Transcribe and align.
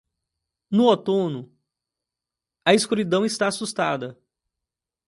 No 0.71 0.85
outono, 0.89 1.55
a 2.65 2.73
escuridão 2.73 3.23
está 3.23 3.47
assustada. 3.49 4.17